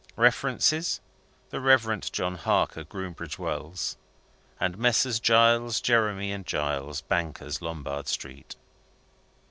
References 0.15 0.99
the 1.51 1.61
Reverend 1.61 2.11
John 2.11 2.33
Harker, 2.33 2.83
Groombridge 2.83 3.37
Wells; 3.37 3.97
and 4.59 4.75
Messrs. 4.75 5.19
Giles, 5.19 5.79
Jeremie, 5.79 6.31
and 6.31 6.43
Giles, 6.43 7.01
bankers, 7.01 7.61
Lombard 7.61 8.07
Street." 8.07 8.55